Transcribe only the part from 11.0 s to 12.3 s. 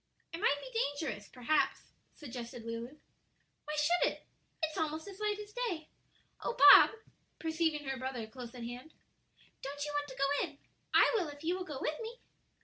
will if you will go with me."